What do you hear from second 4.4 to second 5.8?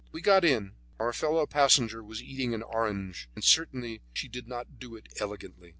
not do it elegantly.